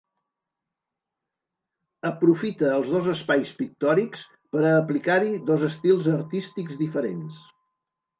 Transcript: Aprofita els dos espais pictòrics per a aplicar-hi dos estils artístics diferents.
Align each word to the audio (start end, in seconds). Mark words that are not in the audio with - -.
Aprofita 2.09 2.71
els 2.77 2.89
dos 2.93 3.09
espais 3.13 3.51
pictòrics 3.59 4.23
per 4.55 4.63
a 4.63 4.73
aplicar-hi 4.79 5.35
dos 5.51 5.67
estils 5.69 6.09
artístics 6.15 6.81
diferents. 6.81 7.37